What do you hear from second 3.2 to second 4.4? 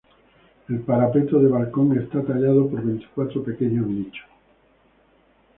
pequeños nichos.